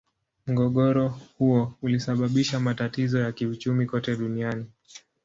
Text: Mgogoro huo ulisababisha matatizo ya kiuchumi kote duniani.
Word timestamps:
Mgogoro 0.47 1.09
huo 1.37 1.73
ulisababisha 1.81 2.59
matatizo 2.59 3.19
ya 3.19 3.31
kiuchumi 3.31 3.85
kote 3.85 4.15
duniani. 4.15 4.65